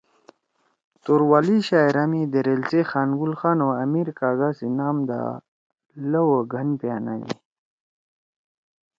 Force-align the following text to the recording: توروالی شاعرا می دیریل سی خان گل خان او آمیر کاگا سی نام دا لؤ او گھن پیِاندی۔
توروالی 1.03 1.57
شاعرا 1.67 2.03
می 2.11 2.21
دیریل 2.33 2.61
سی 2.69 2.81
خان 2.89 3.09
گل 3.19 3.33
خان 3.39 3.57
او 3.63 3.69
آمیر 3.83 4.07
کاگا 4.19 4.49
سی 4.57 4.67
نام 4.79 4.97
دا 5.09 5.21
لؤ 6.11 6.25
او 6.33 6.39
گھن 6.53 6.69
پیِاندی۔ 6.79 7.33